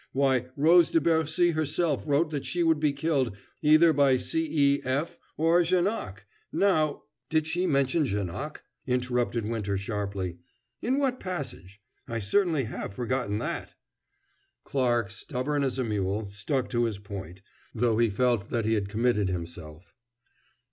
[0.13, 4.43] Why, Rose de Bercy herself wrote that she would be killed either by C.
[4.49, 4.81] E.
[4.83, 5.19] F.
[5.37, 6.25] or Janoc.
[6.51, 10.39] Now" "Did she mention Janoc?" interrupted Winter sharply.
[10.81, 11.81] "In what passage?
[12.07, 13.75] I certainly have forgotten that."
[14.63, 17.43] Clarke, stubborn as a mule, stuck to his point,
[17.75, 19.93] though he felt that he had committed himself.